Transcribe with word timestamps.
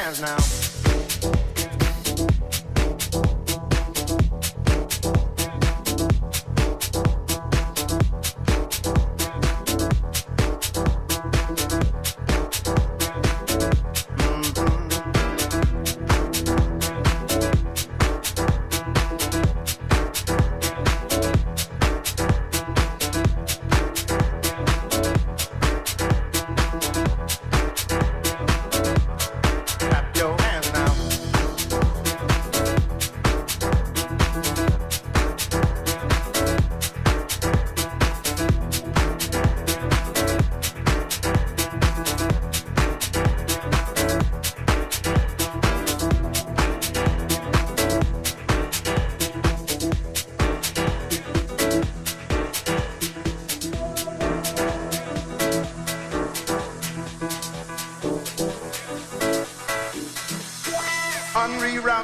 hands 0.00 0.20
now. 0.22 0.49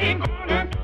ain't 0.00 0.20
gonna 0.20 0.81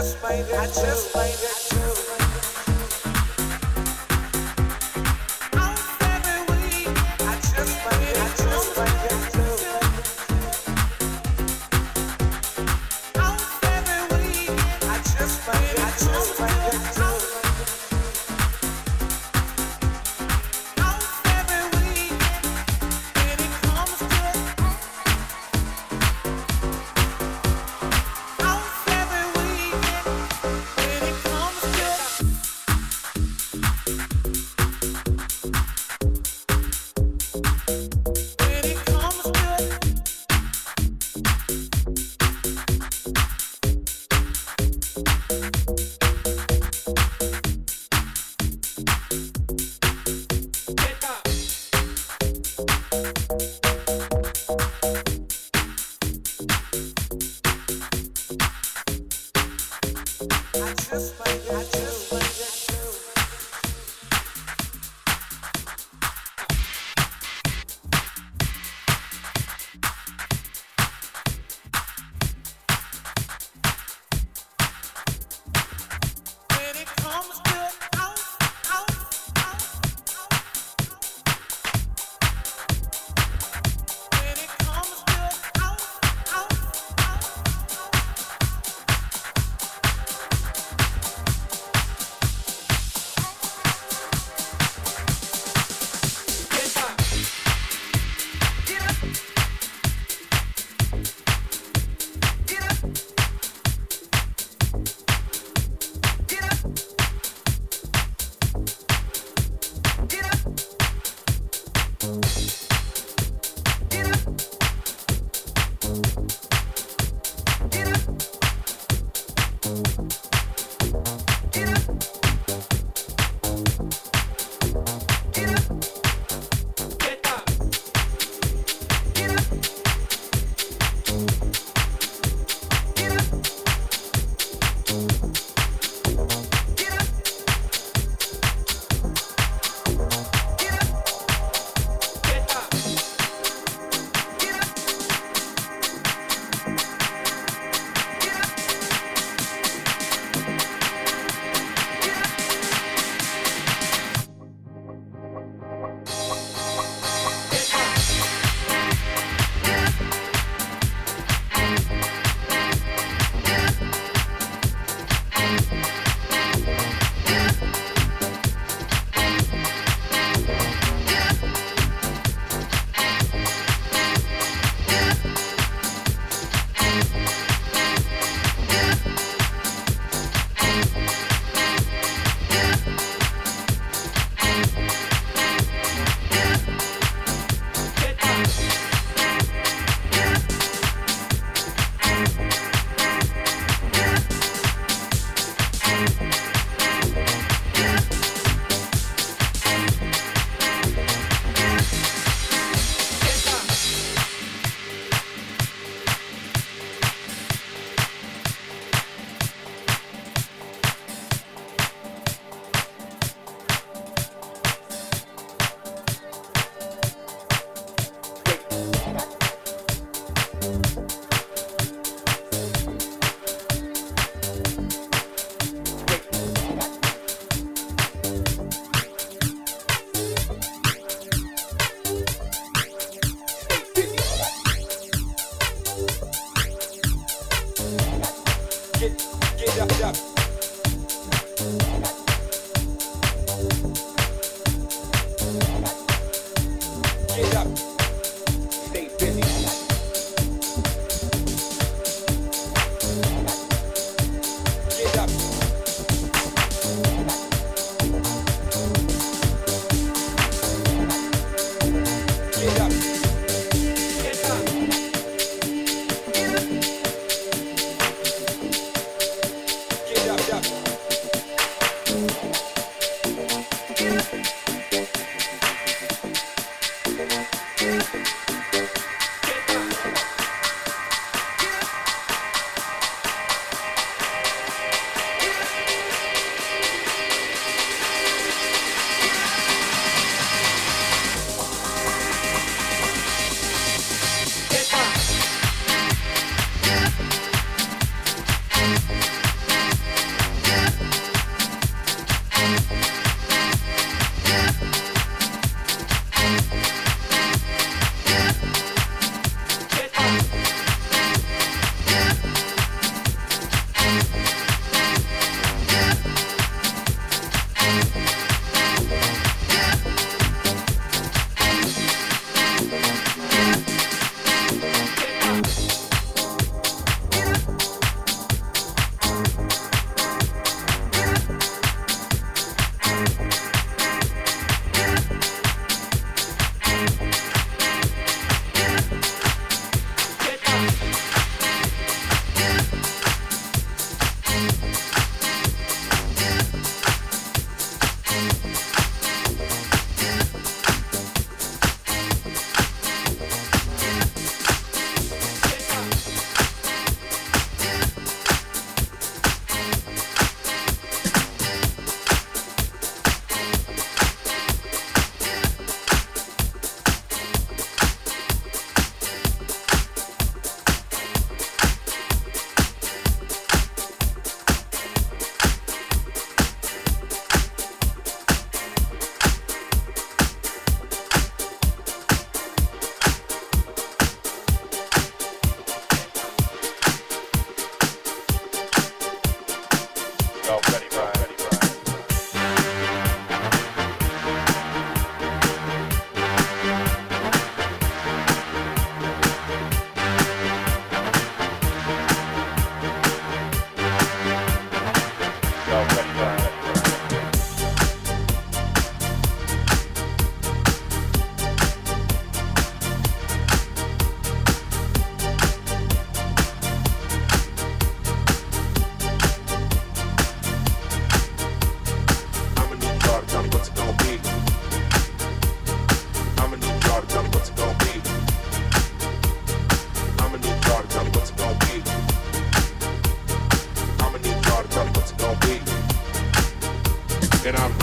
I 0.00 0.02
just 0.02 0.22
might, 0.22 0.44
I 0.54 0.64
just 0.64 1.14
might 1.14 1.49
House 1.49 1.49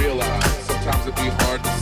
realize 0.07 0.63
sometimes 0.63 1.01
it'd 1.05 1.15
be 1.15 1.29
hard 1.43 1.61
to 1.61 1.76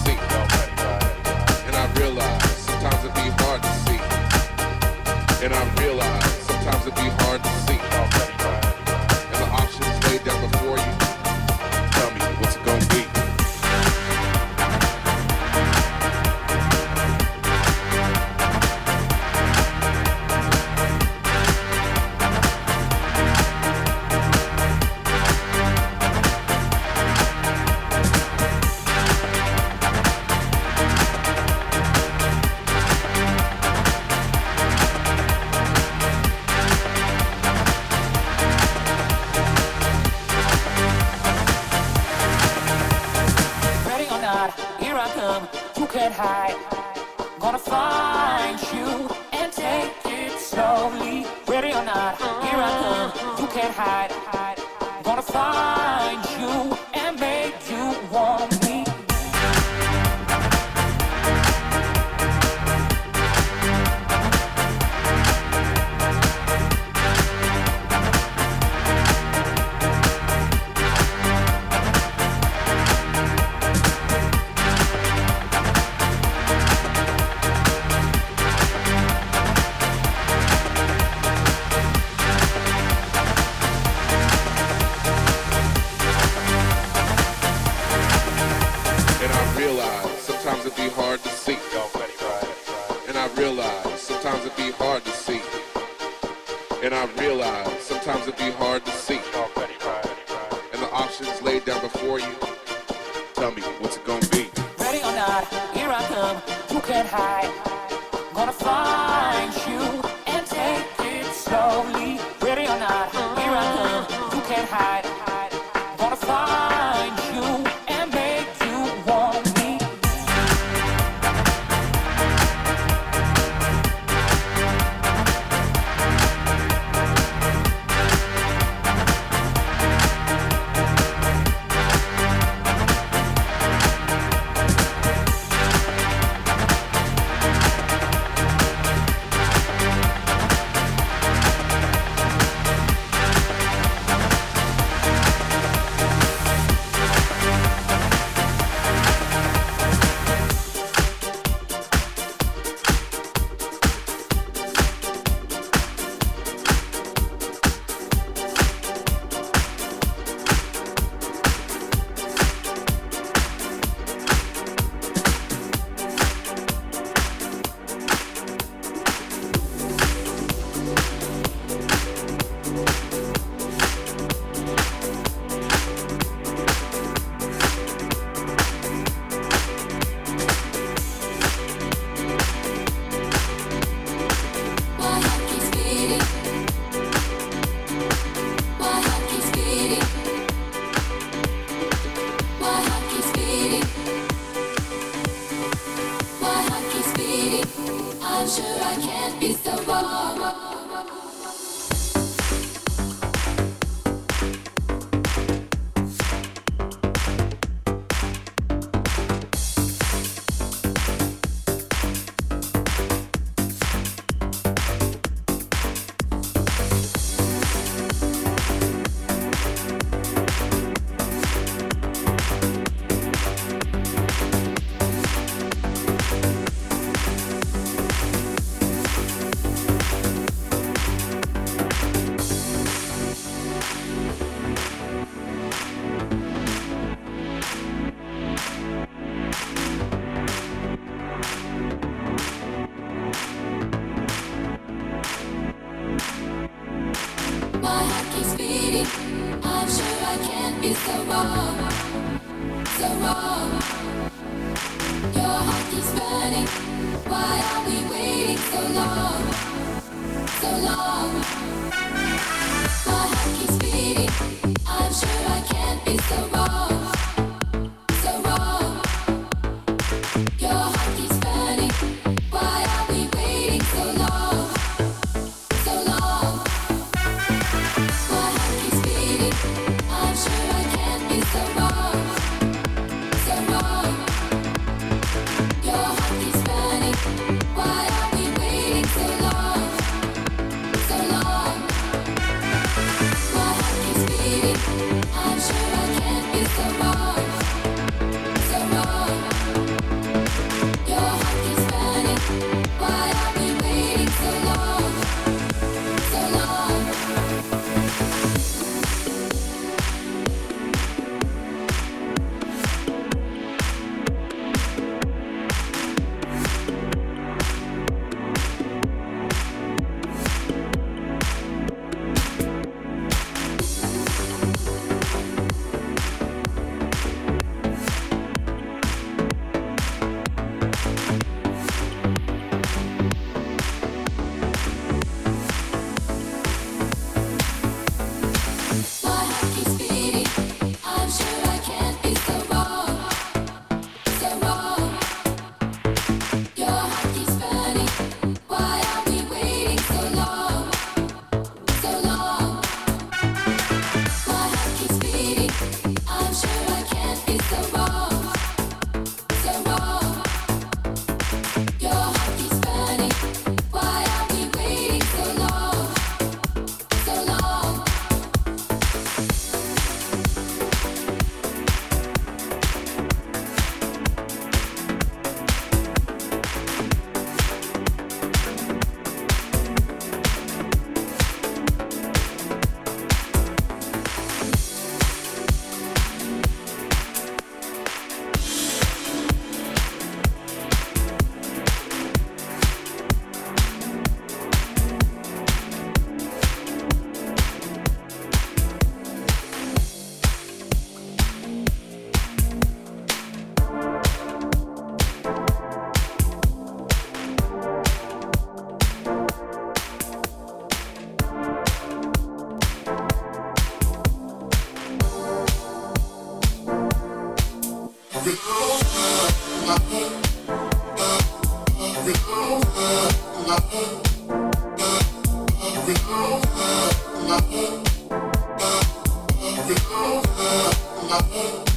Thank 431.37 431.94